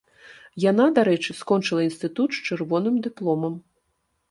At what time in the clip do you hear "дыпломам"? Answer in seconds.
3.11-3.53